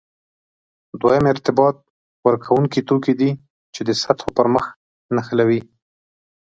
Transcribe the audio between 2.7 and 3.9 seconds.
توکي دي چې د